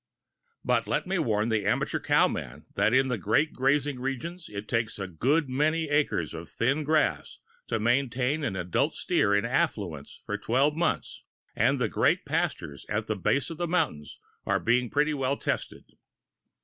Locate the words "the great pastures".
11.77-12.83